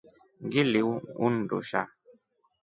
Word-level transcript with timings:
Ngili 0.45 0.81
undusha. 1.25 1.81